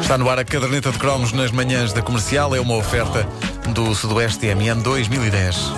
Está 0.00 0.18
no 0.18 0.28
ar 0.28 0.40
a 0.40 0.44
caderneta 0.44 0.90
de 0.90 0.98
cromos 0.98 1.32
nas 1.32 1.52
manhãs 1.52 1.92
da 1.92 2.02
comercial. 2.02 2.52
É 2.54 2.60
uma 2.60 2.74
oferta 2.74 3.24
do 3.72 3.94
Sudoeste 3.94 4.46
MM 4.46 4.82
2010. 4.82 5.72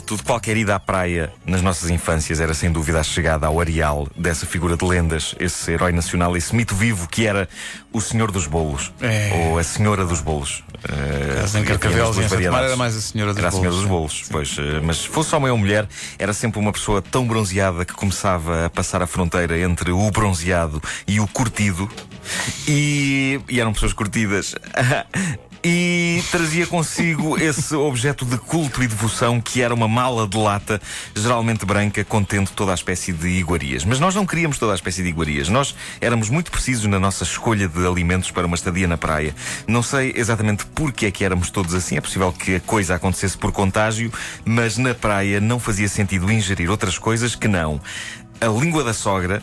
De 0.00 0.22
qualquer 0.22 0.56
ida 0.56 0.74
à 0.74 0.80
praia 0.80 1.32
nas 1.46 1.62
nossas 1.62 1.90
infâncias 1.90 2.40
era 2.40 2.54
sem 2.54 2.70
dúvida 2.70 3.00
a 3.00 3.02
chegada 3.02 3.46
ao 3.46 3.60
areal 3.60 4.08
dessa 4.16 4.46
figura 4.46 4.76
de 4.76 4.84
lendas, 4.84 5.34
esse 5.38 5.70
herói 5.72 5.92
nacional, 5.92 6.36
esse 6.36 6.54
mito 6.54 6.74
vivo 6.74 7.08
que 7.08 7.26
era 7.26 7.48
o 7.92 8.00
Senhor 8.00 8.30
dos 8.30 8.46
Bolos 8.46 8.92
É. 9.00 9.30
ou 9.50 9.58
a 9.58 9.62
Senhora 9.62 10.04
dos 10.04 10.20
Bolos. 10.20 10.62
Caso 11.40 11.58
em 11.58 11.64
Carcavelos 11.64 12.16
e 12.18 12.20
em 12.20 12.44
era 12.44 12.76
mais 12.76 12.94
a 12.96 13.00
Senhora 13.00 13.32
dos 13.32 13.38
Era 13.38 13.48
a 13.48 13.50
Senhora 13.50 13.70
Bolos, 13.70 13.80
dos 13.80 13.88
Bolos, 13.88 14.24
pois. 14.30 14.56
eh, 14.58 14.80
Mas 14.82 14.98
se 14.98 15.08
fosse 15.08 15.34
homem 15.34 15.50
ou 15.50 15.56
mulher, 15.56 15.88
era 16.18 16.32
sempre 16.34 16.58
uma 16.58 16.72
pessoa 16.72 17.00
tão 17.00 17.26
bronzeada 17.26 17.84
que 17.84 17.94
começava 17.94 18.66
a 18.66 18.70
passar 18.70 19.00
a 19.02 19.06
fronteira 19.06 19.58
entre 19.58 19.90
o 19.92 20.10
bronzeado 20.10 20.82
e 21.06 21.20
o 21.20 21.26
curtido. 21.26 21.88
E, 22.68 23.40
e 23.48 23.60
eram 23.60 23.72
pessoas 23.72 23.92
curtidas. 23.92 24.54
E 25.64 26.22
trazia 26.30 26.66
consigo 26.66 27.38
esse 27.38 27.74
objeto 27.74 28.26
de 28.26 28.36
culto 28.36 28.82
e 28.82 28.86
devoção 28.86 29.40
que 29.40 29.62
era 29.62 29.72
uma 29.72 29.88
mala 29.88 30.28
de 30.28 30.36
lata, 30.36 30.80
geralmente 31.16 31.64
branca, 31.64 32.04
contendo 32.04 32.50
toda 32.50 32.72
a 32.72 32.74
espécie 32.74 33.12
de 33.12 33.28
iguarias. 33.28 33.84
Mas 33.84 33.98
nós 33.98 34.14
não 34.14 34.26
queríamos 34.26 34.58
toda 34.58 34.72
a 34.72 34.74
espécie 34.74 35.02
de 35.02 35.08
iguarias. 35.08 35.48
Nós 35.48 35.74
éramos 36.00 36.28
muito 36.28 36.50
precisos 36.50 36.84
na 36.84 37.00
nossa 37.00 37.24
escolha 37.24 37.66
de 37.66 37.86
alimentos 37.86 38.30
para 38.30 38.46
uma 38.46 38.56
estadia 38.56 38.86
na 38.86 38.98
praia. 38.98 39.34
Não 39.66 39.82
sei 39.82 40.12
exatamente 40.14 40.66
porque 40.66 41.06
é 41.06 41.10
que 41.10 41.24
éramos 41.24 41.48
todos 41.48 41.72
assim. 41.72 41.96
É 41.96 42.00
possível 42.00 42.30
que 42.30 42.56
a 42.56 42.60
coisa 42.60 42.96
acontecesse 42.96 43.38
por 43.38 43.50
contágio, 43.50 44.12
mas 44.44 44.76
na 44.76 44.94
praia 44.94 45.40
não 45.40 45.58
fazia 45.58 45.88
sentido 45.88 46.30
ingerir 46.30 46.70
outras 46.70 46.98
coisas 46.98 47.34
que 47.34 47.48
não 47.48 47.80
a 48.40 48.46
língua 48.46 48.84
da 48.84 48.92
sogra, 48.92 49.42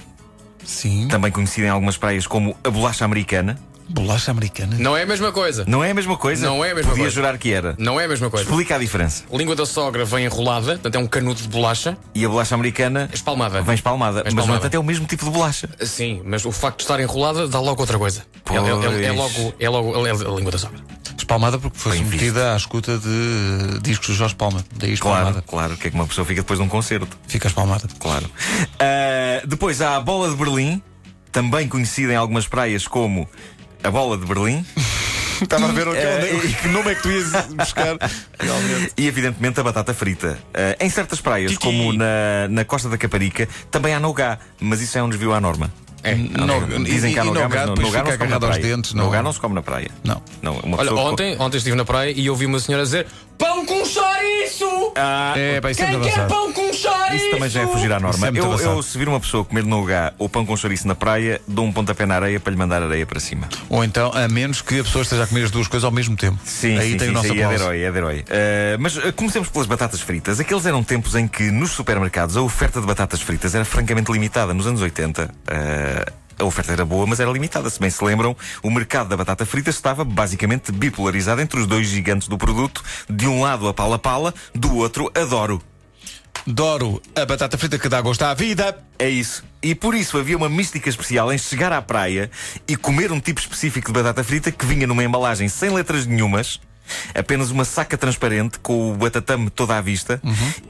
Sim. 0.63 1.07
também 1.07 1.31
conhecida 1.31 1.67
em 1.67 1.69
algumas 1.69 1.97
praias 1.97 2.27
como 2.27 2.55
a 2.63 2.69
bolacha 2.69 3.05
americana. 3.05 3.57
Bolacha 3.91 4.31
americana. 4.31 4.75
Não 4.79 4.95
é 4.95 5.03
a 5.03 5.05
mesma 5.05 5.31
coisa. 5.31 5.65
Não 5.67 5.83
é 5.83 5.91
a 5.91 5.93
mesma 5.93 6.17
coisa? 6.17 6.45
Não 6.45 6.63
é 6.63 6.71
a 6.71 6.75
mesma 6.75 6.89
Podia 6.91 7.03
coisa. 7.05 7.15
jurar 7.15 7.37
que 7.37 7.51
era. 7.51 7.75
Não 7.77 7.99
é 7.99 8.05
a 8.05 8.07
mesma 8.07 8.29
coisa. 8.29 8.49
Explica 8.49 8.75
a 8.75 8.77
diferença. 8.79 9.23
Língua 9.31 9.55
da 9.55 9.65
sogra 9.65 10.05
vem 10.05 10.25
enrolada, 10.25 10.73
portanto 10.73 10.95
é 10.95 10.99
um 10.99 11.07
canudo 11.07 11.41
de 11.41 11.47
bolacha, 11.47 11.97
E 12.15 12.23
a 12.25 12.29
bolacha 12.29 12.55
americana 12.55 13.09
espalmada. 13.13 13.61
vem 13.61 13.75
espalmada. 13.75 14.23
Vem 14.23 14.33
Mas, 14.33 14.33
espalmada. 14.33 14.59
entanto, 14.59 14.75
é 14.75 14.79
o 14.79 14.83
mesmo 14.83 15.05
tipo 15.05 15.25
de 15.25 15.31
bolacha. 15.31 15.69
Sim, 15.81 16.21
mas 16.25 16.45
o 16.45 16.51
facto 16.51 16.77
de 16.77 16.83
estar 16.83 16.99
enrolada 16.99 17.47
dá 17.47 17.59
logo 17.59 17.81
outra 17.81 17.97
coisa. 17.99 18.23
É, 18.49 18.55
é- 18.55 19.03
é- 19.03 19.05
é 19.05 19.11
logo, 19.11 19.53
é 19.59 19.69
logo 19.69 20.07
é 20.07 20.11
a 20.11 20.13
língua 20.35 20.51
da 20.51 20.57
sogra. 20.57 20.79
Espalmada 21.17 21.59
porque 21.59 21.77
foi 21.77 21.93
Bem 21.93 22.03
submetida 22.03 22.53
à 22.53 22.57
escuta 22.57 22.97
de 22.97 23.79
discos 23.81 24.07
de 24.07 24.13
Jorge 24.15 24.35
Palma. 24.35 24.63
Daí 24.75 24.97
Claro, 24.97 25.17
espalmada. 25.19 25.43
claro. 25.47 25.77
Que 25.77 25.87
é 25.87 25.91
que 25.91 25.95
uma 25.95 26.07
pessoa 26.07 26.25
fica 26.25 26.41
depois 26.41 26.59
de 26.59 26.65
um 26.65 26.69
concerto. 26.69 27.17
Fica 27.27 27.47
espalmada. 27.47 27.87
Claro. 27.99 28.29
Ah, 28.79 29.41
depois 29.45 29.81
há 29.81 29.95
a 29.95 29.99
bola 30.01 30.29
de 30.29 30.35
Berlim, 30.35 30.81
também 31.31 31.67
conhecida 31.67 32.11
em 32.11 32.15
algumas 32.15 32.47
praias 32.47 32.87
como 32.87 33.29
a 33.83 33.91
bola 33.91 34.17
de 34.17 34.25
Berlim. 34.25 34.65
Estava 35.41 35.65
a 35.65 35.71
ver 35.71 35.87
o 35.87 35.91
que, 35.93 35.97
onde- 35.97 36.53
que 36.55 36.67
nome 36.67 36.91
é 36.91 36.95
que 36.95 37.01
tu 37.01 37.09
ias 37.11 37.31
buscar. 37.55 37.97
Realmente. 38.39 38.91
E 38.97 39.07
evidentemente 39.07 39.59
a 39.59 39.63
batata 39.63 39.91
frita. 39.93 40.37
Ah, 40.53 40.75
em 40.79 40.87
certas 40.89 41.19
praias, 41.19 41.51
Titi. 41.53 41.63
como 41.65 41.91
na, 41.93 42.47
na 42.47 42.63
Costa 42.63 42.87
da 42.89 42.97
Caparica, 42.97 43.47
também 43.71 43.91
há 43.95 43.99
nogá, 43.99 44.37
mas 44.59 44.81
isso 44.81 44.97
é 44.99 45.03
um 45.03 45.09
desvio 45.09 45.33
à 45.33 45.41
norma. 45.41 45.71
É. 46.03 46.13
Não, 46.15 46.83
Dizem 46.83 47.13
que 47.13 47.19
há 47.19 47.23
nogá, 47.23 47.47
mas 47.49 47.79
nogá 47.79 48.03
não 48.03 48.11
se 48.11 48.17
come 48.19 48.29
na 48.31 48.39
praia. 48.39 48.61
dentes, 48.61 48.93
não- 48.93 49.05
Nogá 49.05 49.23
não 49.23 49.33
se 49.33 49.39
come 49.39 49.55
na 49.55 49.61
praia. 49.63 49.89
Não. 50.03 50.21
Não, 50.43 50.57
uma 50.59 50.77
Olha, 50.77 50.93
ontem, 50.93 51.35
ontem 51.39 51.57
estive 51.57 51.75
na 51.75 51.85
praia 51.85 52.11
e 52.15 52.29
ouvi 52.29 52.45
uma 52.45 52.59
senhora 52.59 52.83
dizer 52.83 53.07
Pão 53.61 53.65
com 53.65 53.85
chouriço! 53.85 54.91
Ah, 54.95 55.33
É, 55.37 55.57
isso 55.69 55.83
é 55.83 55.85
Quem 55.85 55.99
quer 56.01 56.07
avançado. 56.07 56.33
pão 56.33 56.51
com 56.51 56.73
chouriço? 56.73 57.15
Isso 57.15 57.31
também 57.31 57.49
já 57.49 57.61
é 57.61 57.67
fugir 57.67 57.91
à 57.91 57.99
norma. 57.99 58.27
É 58.27 58.31
muito 58.31 58.45
eu, 58.45 58.59
eu, 58.59 58.81
se 58.81 58.97
vir 58.97 59.07
uma 59.07 59.19
pessoa 59.19 59.45
comer 59.45 59.63
nogá 59.63 60.13
ou 60.17 60.27
pão 60.27 60.45
com 60.45 60.57
chouriço 60.57 60.87
na 60.87 60.95
praia, 60.95 61.39
dou 61.47 61.65
um 61.65 61.71
pontapé 61.71 62.05
na 62.07 62.15
areia 62.15 62.39
para 62.39 62.51
lhe 62.51 62.57
mandar 62.57 62.81
areia 62.81 63.05
para 63.05 63.19
cima. 63.19 63.47
Ou 63.69 63.83
então, 63.83 64.11
a 64.13 64.27
menos 64.27 64.61
que 64.61 64.79
a 64.79 64.83
pessoa 64.83 65.03
esteja 65.03 65.23
a 65.23 65.27
comer 65.27 65.43
as 65.43 65.51
duas 65.51 65.67
coisas 65.67 65.83
ao 65.85 65.91
mesmo 65.91 66.15
tempo. 66.15 66.39
Sim, 66.43 66.77
Aí 66.79 66.91
sim, 66.91 66.97
tem 66.97 67.07
sim, 67.07 67.11
o 67.11 67.13
nosso 67.13 67.27
sim, 67.27 67.39
é 67.39 67.47
de 67.47 67.53
herói, 67.53 67.81
é 67.83 67.91
de 67.91 67.97
herói. 67.97 68.19
Uh, 68.21 68.23
mas 68.79 68.97
uh, 68.97 69.13
comecemos 69.13 69.49
pelas 69.49 69.67
batatas 69.67 70.01
fritas. 70.01 70.39
Aqueles 70.39 70.65
eram 70.65 70.83
tempos 70.83 71.13
em 71.15 71.27
que 71.27 71.51
nos 71.51 71.71
supermercados 71.71 72.35
a 72.35 72.41
oferta 72.41 72.81
de 72.81 72.87
batatas 72.87 73.21
fritas 73.21 73.53
era 73.53 73.65
francamente 73.65 74.11
limitada. 74.11 74.53
Nos 74.55 74.65
anos 74.65 74.81
80, 74.81 75.25
uh, 75.25 76.11
a 76.41 76.45
oferta 76.45 76.73
era 76.73 76.83
boa, 76.83 77.05
mas 77.05 77.19
era 77.19 77.31
limitada. 77.31 77.69
Se 77.69 77.79
bem 77.79 77.89
se 77.89 78.03
lembram, 78.03 78.35
o 78.61 78.69
mercado 78.69 79.09
da 79.09 79.17
batata 79.17 79.45
frita 79.45 79.69
estava 79.69 80.03
basicamente 80.03 80.71
bipolarizado 80.71 81.41
entre 81.41 81.59
os 81.59 81.67
dois 81.67 81.87
gigantes 81.87 82.27
do 82.27 82.37
produto. 82.37 82.83
De 83.09 83.27
um 83.27 83.41
lado 83.41 83.67
a 83.67 83.73
Pala 83.73 83.99
Pala, 83.99 84.33
do 84.53 84.75
outro 84.77 85.11
a 85.15 85.23
Doro. 85.23 85.61
Doro 86.45 87.01
a 87.15 87.25
batata 87.25 87.57
frita 87.57 87.77
que 87.77 87.87
dá 87.87 88.01
gosto 88.01 88.23
à 88.23 88.33
vida. 88.33 88.77
É 88.97 89.07
isso. 89.07 89.43
E 89.61 89.75
por 89.75 89.93
isso 89.93 90.17
havia 90.17 90.35
uma 90.35 90.49
mística 90.49 90.89
especial 90.89 91.31
em 91.31 91.37
chegar 91.37 91.71
à 91.71 91.81
praia 91.81 92.31
e 92.67 92.75
comer 92.75 93.11
um 93.11 93.19
tipo 93.19 93.39
específico 93.39 93.87
de 93.87 93.93
batata 93.93 94.23
frita 94.23 94.51
que 94.51 94.65
vinha 94.65 94.87
numa 94.87 95.03
embalagem 95.03 95.47
sem 95.47 95.69
letras 95.69 96.07
nenhumas, 96.07 96.59
apenas 97.15 97.51
uma 97.51 97.65
saca 97.65 97.97
transparente 97.97 98.59
com 98.59 98.91
o 98.91 98.95
batatame 98.95 99.49
toda 99.49 99.77
à 99.77 99.81
vista 99.81 100.21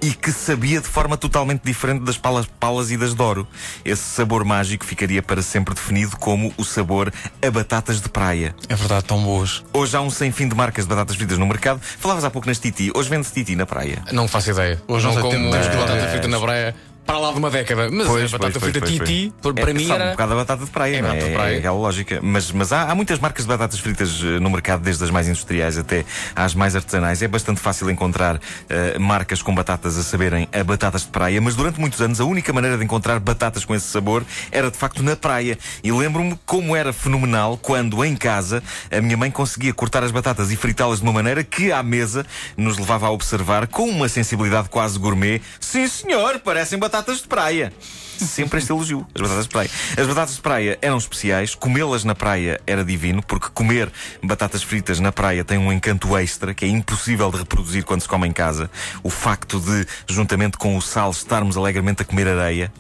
e 0.01 0.13
que 0.13 0.31
sabia 0.31 0.81
de 0.81 0.87
forma 0.87 1.17
totalmente 1.17 1.61
diferente 1.63 2.03
das 2.03 2.17
palas 2.17 2.45
palas 2.45 2.91
e 2.91 2.97
das 2.97 3.13
Doro. 3.13 3.47
Esse 3.83 4.03
sabor 4.03 4.43
mágico 4.43 4.85
ficaria 4.85 5.21
para 5.21 5.41
sempre 5.41 5.73
definido 5.73 6.17
como 6.17 6.53
o 6.57 6.63
sabor 6.63 7.11
a 7.45 7.51
batatas 7.51 8.01
de 8.01 8.09
praia. 8.09 8.55
É 8.69 8.75
verdade, 8.75 9.05
tão 9.05 9.23
boas. 9.23 9.63
Hoje 9.73 9.95
há 9.95 10.01
um 10.01 10.09
sem 10.09 10.31
fim 10.31 10.47
de 10.47 10.55
marcas 10.55 10.85
de 10.85 10.89
batatas 10.89 11.15
fritas 11.15 11.37
no 11.37 11.45
mercado. 11.45 11.79
Falavas 11.81 12.23
há 12.23 12.29
pouco 12.29 12.47
nas 12.47 12.59
Titi. 12.59 12.91
Hoje 12.95 13.09
vende-se 13.09 13.33
Titi 13.33 13.55
na 13.55 13.65
praia. 13.65 14.03
Não 14.11 14.27
faço 14.27 14.51
ideia. 14.51 14.81
Hoje 14.87 15.05
não 15.05 15.13
nós 15.13 15.21
como 15.21 15.51
temos 15.51 15.67
batata 15.67 16.07
frita 16.07 16.27
na 16.27 16.39
praia 16.39 16.75
para 17.05 17.17
lá 17.17 17.31
de 17.31 17.39
uma 17.39 17.49
década. 17.49 17.89
Mas 17.91 18.07
Pois, 18.07 18.33
a 18.33 18.37
batata 18.37 18.59
pois, 18.59 18.71
frita 18.71 18.79
pois, 18.79 18.91
Titi, 18.91 19.33
pois. 19.41 19.55
para 19.55 19.71
É, 19.71 19.73
mim 19.73 19.91
era. 19.91 20.05
um 20.07 20.11
bocado 20.11 20.33
a 20.33 20.35
batata 20.35 20.65
de 20.65 20.71
praia, 20.71 20.95
É 20.97 21.01
não 21.01 21.09
batata 21.09 21.25
de 21.25 21.31
é? 21.31 21.35
praia. 21.35 21.55
É 21.55 21.57
aquela 21.57 21.75
lógica. 21.77 22.19
Mas, 22.21 22.51
mas 22.51 22.71
há, 22.71 22.83
há 22.91 22.95
muitas 22.95 23.19
marcas 23.19 23.43
de 23.43 23.49
batatas 23.49 23.79
fritas 23.79 24.21
eh, 24.23 24.39
no 24.39 24.49
mercado, 24.49 24.81
desde 24.81 25.03
as 25.03 25.09
mais 25.09 25.27
industriais 25.27 25.77
até 25.77 26.05
às 26.35 26.53
mais 26.53 26.75
artesanais. 26.75 27.21
É 27.21 27.27
bastante 27.27 27.59
fácil 27.59 27.89
encontrar 27.89 28.39
eh, 28.69 28.97
marcas 28.99 29.41
com 29.41 29.53
batatas 29.53 29.97
a 29.97 30.03
saberem 30.03 30.47
a 30.53 30.63
batatas 30.63 31.01
de 31.01 31.07
praia, 31.09 31.41
mas 31.41 31.55
durante 31.55 31.79
muitos 31.79 31.99
anos 32.01 32.21
a 32.21 32.25
única 32.25 32.53
maneira 32.53 32.77
de 32.77 32.83
encontrar 32.83 33.19
batatas 33.19 33.65
com 33.65 33.73
esse 33.75 33.87
sabor 33.87 34.23
era 34.51 34.69
de 34.71 34.77
facto 34.77 35.01
na 35.03 35.15
praia. 35.15 35.57
E 35.83 35.91
lembro-me 35.91 36.39
como 36.45 36.75
era 36.75 36.93
fenomenal 36.93 37.57
quando 37.57 38.05
em 38.05 38.15
casa 38.15 38.63
a 38.89 39.01
minha 39.01 39.17
mãe 39.17 39.31
conseguia 39.31 39.73
cortar 39.73 40.03
as 40.03 40.11
batatas 40.11 40.51
e 40.51 40.55
fritá-las 40.55 40.99
de 40.99 41.03
uma 41.03 41.13
maneira 41.13 41.43
que 41.43 41.71
à 41.71 41.81
mesa 41.83 42.25
nos 42.55 42.77
levava 42.77 43.07
a 43.07 43.09
observar 43.11 43.67
com 43.67 43.89
uma 43.89 44.07
sensibilidade 44.07 44.69
quase 44.69 44.97
gourmet. 44.99 45.41
Sim, 45.59 45.87
senhor, 45.87 46.39
parecem 46.39 46.77
batatas 46.79 46.90
de 46.99 47.27
praia. 47.27 47.71
Sempre 48.17 48.59
este 48.59 48.71
elogio, 48.71 49.07
as 49.15 49.21
batatas 49.21 49.45
de 49.45 49.49
praia. 49.49 49.69
As 49.97 50.07
batatas 50.07 50.35
de 50.35 50.41
praia 50.41 50.79
eram 50.79 50.97
especiais, 50.97 51.55
comê-las 51.55 52.03
na 52.03 52.13
praia 52.13 52.61
era 52.67 52.85
divino, 52.85 53.23
porque 53.23 53.47
comer 53.51 53.91
batatas 54.21 54.61
fritas 54.61 54.99
na 54.99 55.11
praia 55.11 55.43
tem 55.43 55.57
um 55.57 55.73
encanto 55.73 56.15
extra 56.15 56.53
que 56.53 56.63
é 56.63 56.67
impossível 56.67 57.31
de 57.31 57.37
reproduzir 57.37 57.83
quando 57.83 58.01
se 58.01 58.07
come 58.07 58.27
em 58.27 58.31
casa. 58.31 58.69
O 59.01 59.09
facto 59.09 59.59
de, 59.59 59.87
juntamente 60.07 60.57
com 60.57 60.77
o 60.77 60.81
sal, 60.81 61.09
estarmos 61.09 61.57
alegremente 61.57 62.03
a 62.03 62.05
comer 62.05 62.27
areia. 62.27 62.71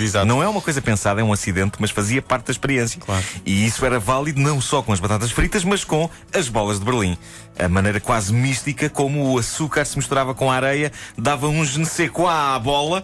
Exato. 0.00 0.26
Não 0.26 0.42
é 0.42 0.48
uma 0.48 0.60
coisa 0.60 0.82
pensada, 0.82 1.20
é 1.20 1.24
um 1.24 1.32
acidente, 1.32 1.74
mas 1.78 1.92
fazia 1.92 2.20
parte 2.20 2.46
da 2.46 2.52
experiência. 2.52 3.00
Claro. 3.00 3.24
E 3.46 3.66
isso 3.66 3.86
era 3.86 4.00
válido 4.00 4.40
não 4.40 4.60
só 4.60 4.82
com 4.82 4.92
as 4.92 4.98
batatas 4.98 5.30
fritas, 5.30 5.62
mas 5.62 5.84
com 5.84 6.10
as 6.34 6.48
bolas 6.48 6.80
de 6.80 6.84
Berlim. 6.84 7.16
A 7.56 7.68
maneira 7.68 8.00
quase 8.00 8.32
mística 8.32 8.88
como 8.90 9.32
o 9.32 9.38
açúcar 9.38 9.84
se 9.84 9.96
misturava 9.96 10.34
com 10.34 10.50
a 10.50 10.54
areia 10.54 10.92
dava 11.16 11.48
um 11.48 11.64
je 11.64 11.80
à 12.28 12.58
bola 12.58 13.02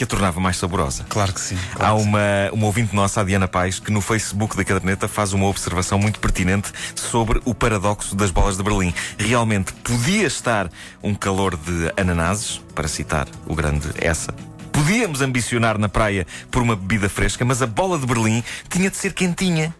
que 0.00 0.04
a 0.04 0.06
tornava 0.06 0.40
mais 0.40 0.56
saborosa. 0.56 1.04
Claro 1.10 1.34
que 1.34 1.40
sim. 1.40 1.58
Há 1.74 1.76
claro 1.76 1.96
que 1.96 2.02
sim. 2.04 2.08
uma, 2.08 2.20
uma 2.52 2.66
ouvinte 2.66 2.96
nossa, 2.96 3.20
a 3.20 3.24
Diana 3.24 3.46
Pais, 3.46 3.78
que 3.78 3.92
no 3.92 4.00
Facebook 4.00 4.56
da 4.56 4.64
Caderneta 4.64 5.06
faz 5.06 5.34
uma 5.34 5.46
observação 5.46 5.98
muito 5.98 6.18
pertinente 6.18 6.72
sobre 6.94 7.38
o 7.44 7.54
paradoxo 7.54 8.16
das 8.16 8.30
bolas 8.30 8.56
de 8.56 8.62
Berlim. 8.62 8.94
Realmente 9.18 9.74
podia 9.74 10.26
estar 10.26 10.70
um 11.02 11.14
calor 11.14 11.54
de 11.54 11.92
ananases, 12.00 12.62
para 12.74 12.88
citar 12.88 13.28
o 13.46 13.54
grande 13.54 13.90
essa. 13.96 14.32
Podíamos 14.72 15.20
ambicionar 15.20 15.76
na 15.76 15.88
praia 15.88 16.26
por 16.50 16.62
uma 16.62 16.74
bebida 16.74 17.10
fresca, 17.10 17.44
mas 17.44 17.60
a 17.60 17.66
bola 17.66 17.98
de 17.98 18.06
Berlim 18.06 18.42
tinha 18.70 18.88
de 18.88 18.96
ser 18.96 19.12
quentinha. 19.12 19.74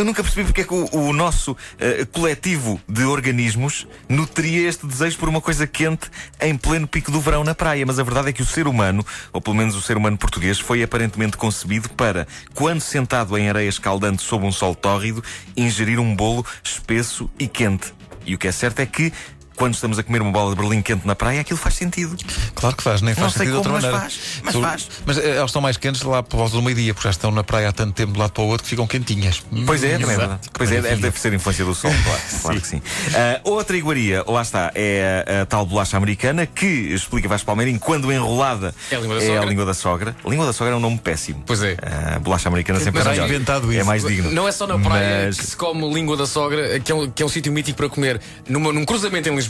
Eu 0.00 0.04
nunca 0.06 0.22
percebi 0.22 0.46
porque 0.46 0.62
é 0.62 0.64
que 0.64 0.72
o, 0.72 0.88
o 0.96 1.12
nosso 1.12 1.54
eh, 1.78 2.06
coletivo 2.10 2.80
de 2.88 3.04
organismos 3.04 3.86
nutria 4.08 4.66
este 4.66 4.86
desejo 4.86 5.18
por 5.18 5.28
uma 5.28 5.42
coisa 5.42 5.66
quente 5.66 6.10
em 6.40 6.56
pleno 6.56 6.88
pico 6.88 7.10
do 7.10 7.20
verão 7.20 7.44
na 7.44 7.54
praia. 7.54 7.84
Mas 7.84 7.98
a 7.98 8.02
verdade 8.02 8.30
é 8.30 8.32
que 8.32 8.40
o 8.40 8.46
ser 8.46 8.66
humano, 8.66 9.04
ou 9.30 9.42
pelo 9.42 9.56
menos 9.56 9.76
o 9.76 9.82
ser 9.82 9.98
humano 9.98 10.16
português, 10.16 10.58
foi 10.58 10.82
aparentemente 10.82 11.36
concebido 11.36 11.90
para, 11.90 12.26
quando 12.54 12.80
sentado 12.80 13.36
em 13.36 13.50
areia 13.50 13.68
escaldante 13.68 14.22
sob 14.22 14.46
um 14.46 14.50
sol 14.50 14.74
tórrido, 14.74 15.22
ingerir 15.54 16.00
um 16.00 16.16
bolo 16.16 16.46
espesso 16.64 17.28
e 17.38 17.46
quente. 17.46 17.92
E 18.24 18.34
o 18.34 18.38
que 18.38 18.48
é 18.48 18.52
certo 18.52 18.80
é 18.80 18.86
que 18.86 19.12
quando 19.60 19.74
estamos 19.74 19.98
a 19.98 20.02
comer 20.02 20.22
uma 20.22 20.32
bola 20.32 20.54
de 20.54 20.60
berlim 20.60 20.80
quente 20.80 21.06
na 21.06 21.14
praia, 21.14 21.42
aquilo 21.42 21.58
faz 21.58 21.74
sentido. 21.74 22.16
Claro 22.54 22.74
que 22.74 22.82
faz, 22.82 23.02
nem 23.02 23.14
faz 23.14 23.24
Não 23.24 23.30
sei 23.30 23.38
sentido 23.46 23.50
de 23.62 23.68
outra 23.68 23.72
como, 23.72 23.82
mas 23.82 23.92
maneira. 23.92 24.00
faz, 24.00 24.40
mas 24.42 24.54
Tu- 24.54 24.60
faz. 24.62 24.88
Mas 25.04 25.18
eh, 25.18 25.36
elas 25.36 25.50
estão 25.50 25.60
mais 25.60 25.76
quentes 25.76 26.00
lá 26.00 26.22
por 26.22 26.38
volta 26.38 26.56
do 26.56 26.62
meio-dia, 26.62 26.94
porque 26.94 27.06
já 27.06 27.10
estão 27.10 27.30
na 27.30 27.44
praia 27.44 27.68
há 27.68 27.72
tanto 27.72 27.92
tempo 27.92 28.12
de 28.12 28.18
um 28.18 28.22
lado 28.22 28.32
para 28.32 28.42
o 28.42 28.46
outro 28.46 28.64
que 28.64 28.70
ficam 28.70 28.86
quentinhas. 28.86 29.42
Pois 29.66 29.84
é, 29.84 29.98
também 29.98 30.14
é 30.14 30.18
verdade. 30.18 30.40
Pois 30.54 30.72
é, 30.72 30.80
deve, 30.80 31.20
ser 31.20 31.34
influência 31.34 31.62
do 31.62 31.74
sol, 31.74 31.90
claro, 32.04 32.20
claro 32.40 32.60
que 32.62 32.66
sim. 32.66 32.80
Ah, 33.14 33.40
outra 33.44 33.76
iguaria, 33.76 34.24
lá 34.26 34.40
está, 34.40 34.72
é 34.74 35.24
a, 35.28 35.42
a 35.42 35.46
tal 35.46 35.66
bolacha 35.66 35.94
americana 35.98 36.46
que, 36.46 36.64
explica 36.94 37.28
Vasco 37.28 37.44
Palmeirim, 37.44 37.76
quando 37.76 38.10
enrolada 38.10 38.74
É 38.90 38.96
a 38.96 39.00
língua 39.00 39.16
da 39.16 39.22
a 39.22 39.26
sogra. 39.26 39.44
língua 39.50 39.64
da 39.66 39.74
sogra. 39.74 40.16
Língua 40.26 40.46
da 40.46 40.52
sogra 40.54 40.72
é 40.72 40.76
um 40.76 40.80
nome 40.80 40.96
péssimo. 40.96 41.42
Pois 41.46 41.62
é. 41.62 41.76
A 42.16 42.18
bolacha 42.18 42.48
americana 42.48 42.78
sempre 42.80 43.00
Mas 43.00 43.08
é 43.08 43.10
melhor. 43.10 43.28
inventado 43.28 43.70
É 43.70 43.76
isso. 43.76 43.84
mais 43.84 44.02
digno. 44.02 44.30
Não 44.30 44.48
é 44.48 44.52
só 44.52 44.66
na 44.66 44.78
praia 44.78 45.26
Mas- 45.26 45.36
que 45.38 45.46
se 45.48 45.56
come 45.56 45.92
língua 45.92 46.16
da 46.16 46.26
sogra, 46.26 46.80
que 46.80 46.90
é 46.90 46.94
um, 46.94 47.10
que 47.10 47.22
é 47.22 47.26
um 47.26 47.28
sítio 47.28 47.52
mítico 47.52 47.76
para 47.76 47.90
comer. 47.90 48.20
Numa- 48.48 48.72
num 48.72 48.86
cruzamento 48.86 49.28
em 49.28 49.34
Lisboa. 49.36 49.49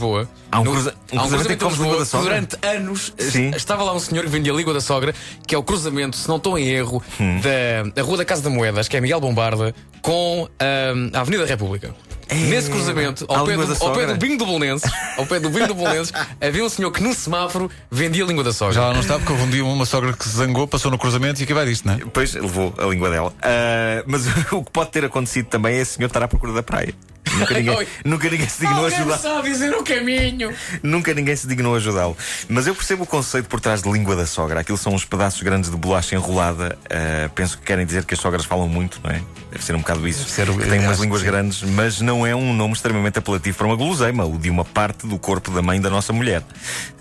Há 0.50 0.60
um 0.60 0.64
no- 0.64 0.72
cruza- 0.72 0.94
um 1.12 1.18
há 1.18 1.22
cruzamento 1.22 1.52
em 1.52 1.56
que 1.56 1.64
em 1.64 1.68
língua 1.82 1.98
da 1.98 2.04
sogra? 2.04 2.28
Durante 2.30 2.56
anos 2.66 3.12
Sim. 3.18 3.50
estava 3.54 3.82
lá 3.84 3.94
um 3.94 4.00
senhor 4.00 4.24
que 4.24 4.30
vendia 4.30 4.52
língua 4.52 4.74
da 4.74 4.80
sogra, 4.80 5.14
que 5.46 5.54
é 5.54 5.58
o 5.58 5.62
cruzamento, 5.62 6.16
se 6.16 6.28
não 6.28 6.36
estou 6.36 6.58
em 6.58 6.66
erro, 6.68 7.02
Hum. 7.20 7.40
da, 7.40 7.90
da 7.94 8.02
Rua 8.02 8.16
da 8.18 8.24
Casa 8.24 8.42
da 8.42 8.50
Moedas, 8.50 8.88
que 8.88 8.96
é 8.96 9.00
Miguel 9.00 9.20
Bombarda, 9.20 9.74
com 10.02 10.48
ahm, 10.58 11.10
a 11.12 11.20
Avenida 11.20 11.44
da 11.44 11.48
República. 11.48 11.94
Nesse 12.32 12.70
cruzamento, 12.70 13.26
a 13.28 13.38
ao 13.38 13.44
pé, 13.46 13.56
do, 13.56 13.84
ao 13.84 13.92
pé 13.92 14.06
do 14.06 14.14
Binho 14.16 14.38
do 14.38 14.46
Bolonenses, 14.46 14.90
ao 15.16 15.26
pé 15.26 15.40
do 15.40 15.50
Binho 15.50 15.66
do 15.66 15.74
Bolonenses, 15.74 16.12
havia 16.40 16.64
um 16.64 16.68
senhor 16.68 16.90
que 16.92 17.02
no 17.02 17.12
semáforo 17.14 17.70
vendia 17.90 18.24
língua 18.24 18.44
da 18.44 18.52
sogra. 18.52 18.74
Já 18.74 18.86
lá 18.86 18.92
não 18.92 19.00
está, 19.00 19.18
porque 19.18 19.32
houve 19.32 19.44
um 19.44 19.50
dia 19.50 19.64
uma 19.64 19.84
sogra 19.86 20.12
que 20.12 20.24
se 20.24 20.36
zangou, 20.36 20.66
passou 20.66 20.90
no 20.90 20.98
cruzamento 20.98 21.40
e 21.40 21.44
acabar 21.44 21.66
isto, 21.66 21.86
não 21.86 21.94
é? 21.94 21.98
Depois 21.98 22.32
levou 22.34 22.72
a 22.78 22.84
língua 22.86 23.10
dela. 23.10 23.32
Ah, 23.42 24.02
mas 24.06 24.26
o 24.52 24.62
que 24.64 24.70
pode 24.70 24.90
ter 24.90 25.04
acontecido 25.04 25.46
também 25.46 25.76
é 25.76 25.80
esse 25.80 25.94
senhor 25.94 26.06
estar 26.06 26.22
à 26.22 26.28
procura 26.28 26.52
da 26.52 26.62
praia. 26.62 26.94
Nunca 27.36 27.54
ninguém, 27.54 27.86
nunca 28.04 28.28
ninguém 28.30 28.48
se 28.48 28.60
dignou 28.60 28.84
a 28.84 28.88
ajudar. 28.88 29.18
sabe 29.18 29.50
dizer 29.50 29.72
o 29.74 29.84
caminho. 29.84 30.52
Nunca 30.82 31.14
ninguém 31.14 31.36
se 31.36 31.46
dignou 31.46 31.74
a 31.74 31.76
ajudá-lo. 31.76 32.16
Mas 32.48 32.66
eu 32.66 32.74
percebo 32.74 33.04
o 33.04 33.06
conceito 33.06 33.46
por 33.48 33.60
trás 33.60 33.82
de 33.82 33.90
língua 33.90 34.16
da 34.16 34.26
sogra. 34.26 34.60
Aquilo 34.60 34.78
são 34.78 34.94
uns 34.94 35.04
pedaços 35.04 35.40
grandes 35.42 35.70
de 35.70 35.76
bolacha 35.76 36.14
enrolada. 36.16 36.76
Ah, 36.90 37.30
penso 37.34 37.58
que 37.58 37.64
querem 37.64 37.84
dizer 37.86 38.04
que 38.04 38.14
as 38.14 38.20
sogras 38.20 38.44
falam 38.44 38.68
muito, 38.68 39.00
não 39.04 39.10
é? 39.10 39.20
Deve 39.52 39.64
ser 39.64 39.74
um 39.76 39.78
bocado 39.80 40.08
isso. 40.08 40.20
Deve 40.20 40.30
ser 40.32 40.50
o- 40.50 40.56
que 40.58 40.66
têm 40.66 40.80
umas 40.80 40.92
acho 40.92 41.02
línguas 41.02 41.22
que 41.22 41.28
grandes, 41.28 41.62
mas 41.62 42.00
não 42.00 42.19
é 42.26 42.34
um 42.34 42.54
nome 42.54 42.74
extremamente 42.74 43.18
apelativo 43.18 43.56
para 43.56 43.66
uma 43.66 43.76
guloseima, 43.76 44.24
o 44.24 44.38
de 44.38 44.50
uma 44.50 44.64
parte 44.64 45.06
do 45.06 45.18
corpo 45.18 45.50
da 45.50 45.62
mãe 45.62 45.80
da 45.80 45.90
nossa 45.90 46.12
mulher. 46.12 46.42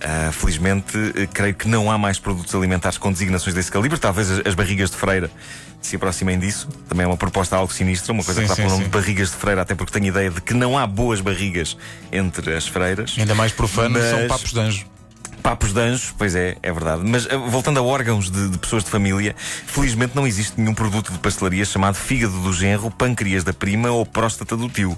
Ah, 0.01 0.31
felizmente, 0.31 0.98
eh, 1.16 1.27
creio 1.31 1.56
que 1.56 1.68
não 1.68 1.92
há 1.92 1.98
mais 1.98 2.19
produtos 2.19 2.54
alimentares 2.56 2.98
com 2.98 3.12
designações 3.12 3.56
desse 3.56 3.71
calibre. 3.71 4.00
Talvez 4.00 4.31
as, 4.31 4.48
as 4.48 4.56
barrigas 4.56 4.89
de 4.92 4.98
freira 4.98 5.30
se 5.81 5.95
aproximem 5.95 6.38
disso. 6.38 6.68
Também 6.88 7.06
é 7.06 7.07
uma 7.07 7.18
proposta 7.18 7.56
algo 7.56 7.71
sinistra, 7.71 8.12
uma 8.13 8.24
coisa 8.24 8.42
Sim, 8.42 8.48
que 8.48 8.56
sim, 8.56 8.62
pelo 8.62 8.74
nome 8.74 8.83
de 8.86 8.89
barrigas 8.89 9.30
de 9.30 9.36
freira, 9.36 9.62
até 9.62 9.75
porque 9.75 9.92
tenho 9.92 10.07
ideia 10.07 10.30
de 10.30 10.42
que 10.42 10.54
não 10.54 10.77
há 10.77 10.86
boas 10.86 11.21
barrigas 11.21 11.77
entre 12.12 12.54
as 12.54 12.68
freiras. 12.68 13.16
Ainda 13.18 13.36
mais 13.36 13.51
profano, 13.51 14.00
são 14.00 14.27
papos 14.27 14.51
de 14.51 14.60
anjo. 14.60 14.86
Papos 15.49 15.73
de 15.73 15.81
anjos, 15.81 16.13
pois 16.15 16.35
é, 16.35 16.57
é 16.61 16.71
verdade. 16.71 17.01
Mas 17.03 17.25
ah, 17.25 17.35
voltando 17.35 17.79
a 17.79 17.81
órgãos 17.81 18.29
de, 18.29 18.49
de 18.49 18.57
pessoas 18.59 18.83
de 18.83 18.91
família, 18.91 19.35
felizmente 19.65 20.15
não 20.15 20.27
existe 20.27 20.61
nenhum 20.61 20.75
produto 20.75 21.11
de 21.11 21.17
pastelaria 21.17 21.65
chamado 21.65 21.95
fígado 21.95 22.39
do 22.41 22.53
genro, 22.53 22.91
pâncreas 22.91 23.43
da 23.43 23.51
prima 23.51 23.89
ou 23.89 24.05
próstata 24.05 24.55
do 24.55 24.69
tio. 24.69 24.95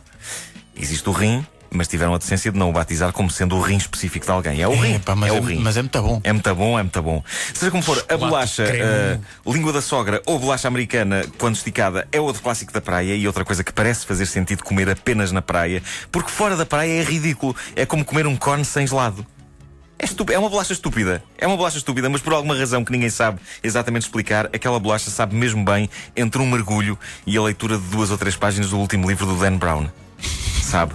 Existe 0.76 1.08
o 1.08 1.14
rim, 1.14 1.46
mas 1.70 1.88
tiveram 1.88 2.14
a 2.14 2.18
decência 2.18 2.52
de 2.52 2.60
não 2.60 2.70
o 2.70 2.74
batizar 2.74 3.14
como 3.14 3.30
sendo 3.32 3.56
o 3.56 3.62
rim 3.62 3.78
específico 3.78 4.26
de 4.26 4.32
alguém. 4.34 4.62
É 4.62 4.68
o 4.68 4.76
rim. 4.76 4.96
Epá, 4.96 5.16
mas, 5.16 5.32
é 5.32 5.38
é, 5.38 5.40
o 5.40 5.42
rim. 5.42 5.60
mas 5.60 5.78
é 5.78 5.82
muito 5.84 6.02
bom. 6.02 6.22
É 6.22 6.34
muito 6.34 6.56
bom, 6.56 6.78
é 6.78 6.84
muito 6.84 7.02
bom. 7.02 7.24
Seja 7.54 7.72
como 7.72 7.82
for, 7.82 8.06
a 8.10 8.18
bolacha, 8.18 8.66
ah, 8.66 9.50
língua 9.50 9.72
da 9.72 9.82
sogra 9.82 10.22
ou 10.26 10.38
bolacha 10.38 10.68
americana, 10.68 11.24
quando 11.38 11.56
esticada, 11.56 12.10
é 12.12 12.20
outro 12.20 12.42
clássico 12.42 12.74
da 12.74 12.82
praia 12.82 13.16
e 13.16 13.26
outra 13.26 13.46
coisa 13.46 13.64
que 13.64 13.72
parece 13.72 14.06
fazer 14.06 14.26
sentido 14.26 14.66
comer 14.66 14.90
apenas 14.90 15.32
na 15.32 15.42
praia, 15.42 15.82
porque 16.12 16.30
fora 16.30 16.58
da 16.58 16.66
praia 16.66 17.00
é 17.00 17.04
ridículo. 17.04 17.56
É 17.74 17.86
como 17.86 18.04
comer 18.04 18.28
um 18.28 18.36
cone 18.36 18.66
sem 18.66 18.86
gelado. 18.86 19.26
É, 20.02 20.34
é 20.34 20.40
uma 20.40 20.50
bolacha 20.50 20.74
estúpida. 20.74 21.24
É 21.38 21.46
uma 21.46 21.56
bolacha 21.56 21.78
estúpida, 21.78 22.10
mas 22.10 22.22
por 22.22 22.34
alguma 22.34 22.56
razão 22.58 22.84
que 22.84 22.92
ninguém 22.92 23.10
sabe 23.10 23.40
exatamente 23.64 24.04
explicar, 24.04 24.48
aquela 24.48 24.80
bolacha 24.80 25.12
sabe 25.12 25.36
mesmo 25.36 25.64
bem 25.64 25.88
entre 26.16 26.42
um 26.42 26.50
mergulho 26.50 26.98
e 27.26 27.38
a 27.38 27.42
leitura 27.42 27.78
de 27.78 27.88
duas 27.88 28.10
ou 28.10 28.18
três 28.18 28.36
páginas 28.36 28.72
do 28.72 28.80
último 28.80 29.08
livro 29.08 29.28
do 29.28 29.36
Dan 29.36 29.58
Brown. 29.58 29.88
Sabe? 30.62 30.94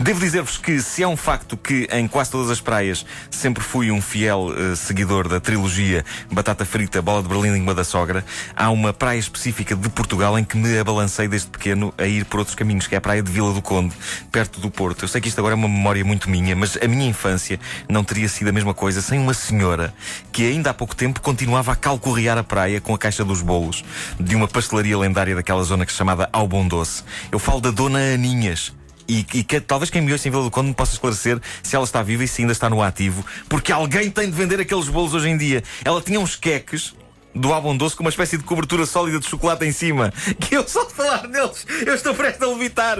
Devo 0.00 0.20
dizer-vos 0.20 0.58
que 0.58 0.80
se 0.80 1.02
é 1.02 1.08
um 1.08 1.16
facto 1.16 1.56
que 1.56 1.88
em 1.90 2.06
quase 2.06 2.30
todas 2.30 2.50
as 2.50 2.60
praias 2.60 3.06
sempre 3.30 3.62
fui 3.62 3.90
um 3.90 4.02
fiel 4.02 4.52
eh, 4.56 4.76
seguidor 4.76 5.28
da 5.28 5.40
trilogia 5.40 6.04
Batata 6.30 6.64
Frita, 6.64 7.00
Bola 7.00 7.22
de 7.22 7.28
Berlim, 7.28 7.52
Língua 7.52 7.74
da 7.74 7.84
Sogra, 7.84 8.24
há 8.54 8.70
uma 8.70 8.92
praia 8.92 9.18
específica 9.18 9.74
de 9.74 9.88
Portugal 9.88 10.38
em 10.38 10.44
que 10.44 10.56
me 10.56 10.78
abalancei 10.78 11.26
desde 11.26 11.48
pequeno 11.48 11.92
a 11.96 12.06
ir 12.06 12.24
por 12.26 12.40
outros 12.40 12.54
caminhos, 12.54 12.86
que 12.86 12.94
é 12.94 12.98
a 12.98 13.00
praia 13.00 13.22
de 13.22 13.30
Vila 13.30 13.52
do 13.52 13.62
Conde, 13.62 13.94
perto 14.30 14.60
do 14.60 14.70
Porto. 14.70 15.04
Eu 15.04 15.08
sei 15.08 15.20
que 15.20 15.28
isto 15.28 15.38
agora 15.38 15.54
é 15.54 15.56
uma 15.56 15.68
memória 15.68 16.04
muito 16.04 16.28
minha, 16.28 16.54
mas 16.54 16.76
a 16.76 16.86
minha 16.86 17.08
infância 17.08 17.58
não 17.88 18.04
teria 18.04 18.28
sido 18.28 18.48
a 18.48 18.52
mesma 18.52 18.74
coisa 18.74 19.00
sem 19.00 19.18
uma 19.18 19.34
senhora 19.34 19.94
que 20.30 20.46
ainda 20.46 20.70
há 20.70 20.74
pouco 20.74 20.94
tempo 20.94 21.20
continuava 21.20 21.72
a 21.72 21.76
calcorrear 21.76 22.36
a 22.36 22.44
praia 22.44 22.80
com 22.80 22.94
a 22.94 22.98
caixa 22.98 23.24
dos 23.24 23.40
bolos 23.40 23.84
de 24.18 24.36
uma 24.36 24.48
pastelaria 24.48 24.98
lendária 24.98 25.34
daquela 25.34 25.62
zona 25.62 25.86
que 25.86 25.92
se 25.92 25.98
chamada 25.98 26.28
Ao 26.32 26.46
Bom 26.46 26.66
Doce. 26.66 27.02
Eu 27.30 27.38
falo 27.38 27.60
da 27.60 27.70
Dona 27.70 27.98
Aninhas. 27.98 28.72
E, 29.08 29.26
e 29.34 29.44
que 29.44 29.60
talvez 29.60 29.90
quem 29.90 30.00
me 30.00 30.12
ouça 30.12 30.28
em 30.28 30.30
Vila 30.30 30.44
do 30.44 30.50
Conde 30.50 30.68
me 30.68 30.74
possa 30.74 30.92
esclarecer 30.92 31.40
se 31.62 31.74
ela 31.74 31.84
está 31.84 32.02
viva 32.02 32.24
e 32.24 32.28
se 32.28 32.42
ainda 32.42 32.52
está 32.52 32.70
no 32.70 32.82
ativo, 32.82 33.24
porque 33.48 33.72
alguém 33.72 34.10
tem 34.10 34.30
de 34.30 34.36
vender 34.36 34.60
aqueles 34.60 34.88
bolos 34.88 35.14
hoje 35.14 35.28
em 35.28 35.36
dia. 35.36 35.62
Ela 35.84 36.00
tinha 36.00 36.20
uns 36.20 36.36
queques 36.36 36.94
do 37.34 37.52
Abon 37.52 37.76
Doce 37.76 37.96
com 37.96 38.02
uma 38.02 38.10
espécie 38.10 38.36
de 38.36 38.44
cobertura 38.44 38.86
sólida 38.86 39.18
de 39.18 39.26
chocolate 39.26 39.64
em 39.64 39.72
cima, 39.72 40.12
que 40.38 40.56
eu 40.56 40.66
só 40.68 40.88
falar 40.88 41.26
neles, 41.28 41.66
eu 41.86 41.94
estou 41.94 42.14
prestes 42.14 42.42
a 42.42 42.46
levitar. 42.46 42.98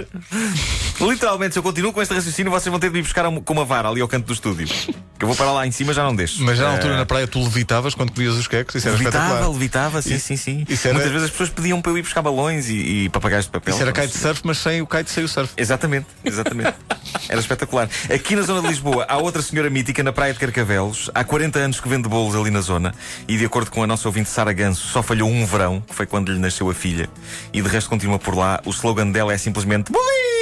Literalmente, 1.10 1.52
se 1.54 1.58
eu 1.58 1.62
continuo 1.62 1.92
com 1.92 2.00
este 2.02 2.14
raciocínio, 2.14 2.50
vocês 2.50 2.70
vão 2.70 2.78
ter 2.80 2.90
de 2.90 2.98
ir 2.98 3.02
buscar 3.02 3.24
com 3.30 3.52
uma 3.52 3.64
vara 3.64 3.88
ali 3.88 4.00
ao 4.00 4.08
canto 4.08 4.26
do 4.26 4.32
estúdio. 4.32 4.66
Que 4.66 5.24
eu 5.24 5.28
vou 5.28 5.36
para 5.36 5.52
lá 5.52 5.66
em 5.66 5.70
cima 5.70 5.92
já 5.92 6.02
não 6.02 6.14
deixo. 6.14 6.42
Mas 6.42 6.58
já 6.58 6.64
na 6.64 6.70
Eh, 6.70 6.74
altura 6.74 6.96
na 6.96 7.06
praia 7.06 7.26
tu 7.28 7.38
levitavas 7.42 7.94
quando 7.94 8.12
comias 8.12 8.34
os 8.34 8.48
queques, 8.48 8.74
isso 8.74 8.88
era 8.88 8.96
Levitava, 8.96 9.48
levitava, 9.48 10.02
sim, 10.02 10.18
sim, 10.18 10.36
sim. 10.36 10.64
era- 10.84 10.94
Muitas 10.94 11.12
vezes 11.12 11.24
as 11.26 11.30
pessoas 11.30 11.48
pediam 11.50 11.80
para 11.80 11.92
eu 11.92 11.98
ir 11.98 12.02
buscar 12.02 12.22
balões 12.22 12.68
e, 12.68 13.04
e 13.04 13.08
papagaios 13.08 13.44
de 13.44 13.50
papel. 13.52 13.72
Isso 13.74 13.82
era 13.82 13.92
kitesurf, 13.92 14.40
mas 14.44 14.58
sem 14.58 14.82
o 14.82 14.86
kite 14.86 15.10
sem 15.10 15.22
o 15.24 15.28
surf. 15.28 15.52
Exatamente, 15.56 16.06
exatamente. 16.24 16.74
Era 17.28 17.40
espetacular. 17.40 17.88
Aqui 18.12 18.34
na 18.34 18.42
zona 18.42 18.62
de 18.62 18.68
Lisboa 18.68 19.06
há 19.08 19.16
outra 19.18 19.42
senhora 19.42 19.70
mítica 19.70 20.02
na 20.02 20.12
Praia 20.12 20.32
de 20.32 20.38
Carcavelos. 20.40 21.10
Há 21.14 21.22
40 21.22 21.58
anos 21.58 21.80
que 21.80 21.88
vende 21.88 22.08
bolos 22.08 22.34
ali 22.34 22.50
na 22.50 22.60
zona. 22.60 22.92
E 23.28 23.36
de 23.38 23.44
acordo 23.44 23.70
com 23.70 23.82
a 23.82 23.86
nossa 23.86 24.08
ouvinte 24.08 24.28
Sara 24.28 24.52
Ganso, 24.52 24.88
só 24.88 25.02
falhou 25.02 25.28
um 25.30 25.46
verão, 25.46 25.80
que 25.80 25.94
foi 25.94 26.06
quando 26.06 26.32
lhe 26.32 26.38
nasceu 26.38 26.68
a 26.68 26.74
filha. 26.74 27.08
E 27.52 27.60
de 27.62 27.68
resto 27.68 27.88
continua 27.90 28.18
por 28.18 28.34
lá. 28.36 28.60
O 28.64 28.70
slogan 28.70 29.10
dela 29.10 29.32
é 29.32 29.38
simplesmente 29.38 29.92
bolinhos! 29.92 30.41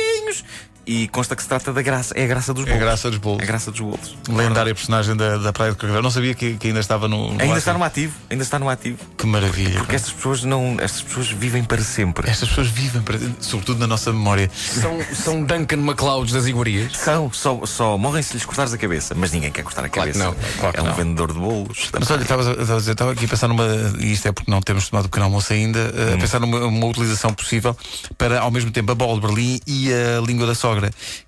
E 0.86 1.06
consta 1.08 1.36
que 1.36 1.42
se 1.42 1.48
trata 1.48 1.72
da 1.72 1.82
graça. 1.82 2.14
É 2.16 2.24
a 2.24 2.26
graça 2.26 2.52
dos 2.54 2.64
É 2.66 2.70
a 2.70 2.72
bolos. 2.72 2.80
graça 2.84 3.10
dos 3.10 3.18
bolos. 3.18 3.40
É 3.40 3.44
a 3.44 3.46
graça 3.46 3.70
dos 3.70 3.80
bolos. 3.80 4.16
Lendária 4.28 4.74
personagem 4.74 5.14
da, 5.16 5.36
da 5.36 5.52
Praia 5.52 5.72
de 5.72 5.76
Carcavel. 5.78 6.02
Não 6.02 6.10
sabia 6.10 6.34
que, 6.34 6.54
que 6.54 6.68
ainda 6.68 6.80
estava 6.80 7.06
no. 7.06 7.18
no 7.26 7.30
Ainda 7.32 7.44
ativo. 7.44 7.58
está 7.58 7.72
no 7.74 7.84
ativo. 7.84 8.14
Ainda 8.30 8.42
está 8.42 8.58
no 8.58 8.68
ativo. 8.68 8.98
Que 9.16 9.26
maravilha. 9.26 9.78
Porque 9.78 9.94
estas 9.96 10.12
pessoas 10.12 10.42
não. 10.44 10.76
Estas 10.80 11.02
pessoas 11.02 11.28
vivem 11.30 11.62
para 11.62 11.82
sempre. 11.82 12.28
Estas 12.28 12.48
pessoas 12.48 12.68
vivem, 12.68 13.02
para- 13.02 13.18
sobretudo 13.40 13.78
na 13.78 13.86
nossa 13.86 14.12
memória. 14.12 14.50
São, 14.54 14.98
são 15.14 15.44
Duncan 15.44 15.76
MacLeods 15.76 16.32
das 16.32 16.46
iguarias. 16.46 16.96
São, 16.96 17.30
só, 17.32 17.60
só 17.66 17.96
morrem 17.98 18.22
se 18.22 18.34
lhes 18.34 18.44
cortares 18.44 18.72
a 18.72 18.78
cabeça. 18.78 19.14
Mas 19.16 19.32
ninguém 19.32 19.50
quer 19.52 19.62
cortar 19.62 19.84
a 19.84 19.88
Claro 19.88 20.12
cabeça. 20.12 20.24
não, 20.24 20.34
claro 20.58 20.76
é 20.78 20.82
um 20.82 20.86
não. 20.86 20.94
vendedor 20.94 21.32
de 21.32 21.38
bolos. 21.38 21.90
Mas 21.98 22.10
olha, 22.10 22.22
estava 22.22 22.42
a 22.48 22.52
estava 22.52 22.74
a 22.74 22.78
dizer, 22.78 22.92
estava 22.92 23.12
aqui 23.12 23.24
a 23.24 23.28
pensar 23.28 23.48
numa. 23.48 23.64
E 24.00 24.12
isto 24.12 24.26
é 24.28 24.32
porque 24.32 24.50
não 24.50 24.60
temos 24.60 24.88
tomado 24.88 25.04
o 25.06 25.08
pequeno 25.08 25.26
almoço 25.26 25.52
ainda. 25.52 25.92
A 26.14 26.18
pensar 26.18 26.40
numa 26.40 26.58
uma 26.66 26.86
utilização 26.86 27.32
possível 27.32 27.76
para, 28.18 28.40
ao 28.40 28.50
mesmo 28.50 28.70
tempo, 28.70 28.90
a 28.92 28.94
bola 28.94 29.20
de 29.20 29.26
Berlim 29.26 29.60
e 29.66 29.92
a 29.92 30.20
língua 30.26 30.46
da 30.46 30.54
sogra. 30.54 30.79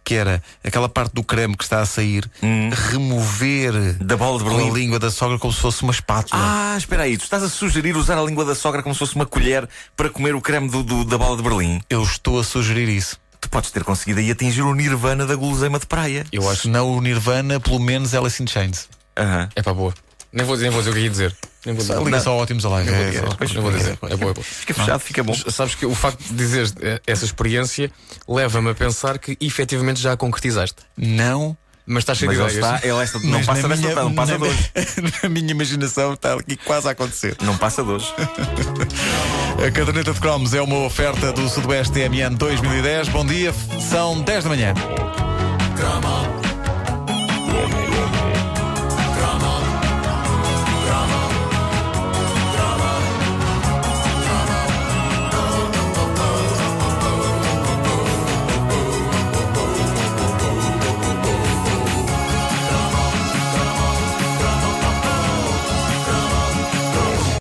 Que 0.05 0.15
era 0.15 0.43
aquela 0.65 0.89
parte 0.89 1.13
do 1.13 1.23
creme 1.23 1.57
que 1.57 1.65
está 1.65 1.81
a 1.81 1.87
sair, 1.87 2.25
remover 2.93 3.73
Da 4.03 4.17
bola 4.17 4.39
de 4.39 4.45
com 4.45 4.51
a 4.51 4.57
Berlim. 4.57 4.73
língua 4.73 4.99
da 4.99 5.11
sogra 5.11 5.39
como 5.39 5.53
se 5.53 5.61
fosse 5.61 5.83
uma 5.83 5.93
espátula. 5.93 6.41
Ah, 6.43 6.75
espera 6.79 7.03
aí, 7.03 7.17
tu 7.19 7.25
estás 7.25 7.43
a 7.43 7.49
sugerir 7.49 7.97
usar 7.97 8.19
a 8.19 8.23
língua 8.23 8.45
da 8.45 8.55
sogra 8.55 8.83
como 8.83 8.95
se 8.95 8.99
fosse 8.99 9.15
uma 9.15 9.27
colher 9.27 9.69
para 9.97 10.09
comer 10.09 10.35
o 10.35 10.41
creme 10.41 10.69
do, 10.69 10.83
do- 10.83 11.05
da 11.05 11.19
bola 11.19 11.37
de 11.37 11.43
Berlim? 11.43 11.81
Eu 11.91 12.03
estou 12.03 12.39
a 12.41 12.45
sugerir 12.45 12.89
isso. 12.89 13.17
Tu 13.41 13.49
podes 13.51 13.71
ter 13.73 13.83
conseguido 13.83 14.21
aí 14.21 14.31
atingir 14.31 14.63
o 14.63 14.73
nirvana 14.75 15.27
da 15.27 15.35
guloseima 15.35 15.79
de 15.79 15.87
praia. 15.87 16.25
Eu 16.31 16.49
acho. 16.49 16.63
Se 16.63 16.69
não 16.69 16.93
o 16.97 17.01
Nirvana, 17.01 17.59
pelo 17.59 17.81
menos 17.81 18.15
Alice 18.15 18.41
in 18.41 18.47
Chains. 18.47 18.89
É 19.57 19.61
para 19.63 19.75
boa. 19.75 19.93
Nem 20.33 20.47
vou 20.47 20.55
dizer, 20.55 20.67
nem 20.67 20.73
vou 20.73 20.81
dizer 20.81 20.91
o 20.93 20.95
que 20.95 21.01
ia 21.01 21.11
dizer. 21.11 21.37
Nem 21.65 21.75
vou 21.75 21.85
dizer. 21.85 21.99
Liga 22.03 22.21
só 22.21 22.37
ótimos 22.37 22.65
alive. 22.65 22.91
Nem 22.91 22.99
vou 22.99 23.07
É, 23.07 23.11
dizer. 23.11 23.25
é, 23.25 23.55
Nem 23.55 23.63
vou 23.63 23.73
dizer. 23.73 23.93
É 23.93 23.97
boa, 24.17 24.31
é 24.31 24.35
boa. 24.35 24.45
Fica 24.45 24.75
fechado, 24.75 25.01
fica 25.01 25.23
bom. 25.23 25.35
Sabes 25.35 25.75
que 25.75 25.87
o 25.87 25.95
facto 25.95 26.21
de 26.23 26.35
dizeres 26.35 26.75
eh, 26.81 27.01
essa 27.07 27.25
experiência 27.25 27.91
leva-me 28.29 28.71
a 28.71 28.75
pensar 28.75 29.19
que 29.19 29.37
efetivamente 29.41 30.01
já 30.01 30.13
a 30.13 30.17
concretizaste. 30.17 30.77
Não. 30.97 31.57
Mas 31.85 32.03
estás 32.03 32.19
cheio 32.19 32.31
de 32.31 32.37
ideias. 32.37 32.55
está, 32.55 32.81
ele 32.87 33.03
esta, 33.03 33.19
não 33.19 33.31
mas 33.31 33.47
passa 33.47 33.69
desta, 33.69 33.77
minha- 33.89 33.95
não 34.05 34.15
passa 34.15 34.33
na 34.33 34.39
de 34.39 34.45
hoje. 34.53 34.71
minha- 35.01 35.13
Na 35.25 35.29
minha 35.29 35.51
imaginação 35.51 36.13
está 36.13 36.35
aqui 36.35 36.57
quase 36.57 36.87
a 36.87 36.93
acontecer. 36.93 37.37
Não 37.43 37.57
passa 37.59 37.83
de 37.83 37.91
hoje. 37.91 38.07
A 39.67 39.71
caderneta 39.71 40.13
de 40.13 40.21
cromos 40.21 40.55
é 40.55 40.63
uma 40.63 40.79
oferta 40.85 41.33
do 41.33 41.49
Sudoeste 41.49 41.93
TMN 41.93 42.37
2010. 42.37 43.09
Bom 43.09 43.25
dia, 43.27 43.53
são 43.91 44.21
10 44.23 44.45
da 44.45 44.51
manhã. 44.51 44.75
Come 44.75 46.07
on, 46.07 46.42